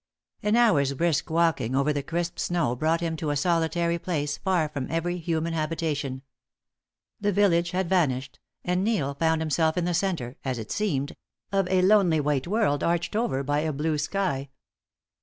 [0.41, 4.67] An hour's brisk walking over the crisp snow brought him to a solitary place far
[4.67, 6.23] from every human habitation.
[7.19, 11.15] The village had vanished, and Neil found himself in the centre as it seemed
[11.51, 14.49] of a lonely white world arched over by a blue sky.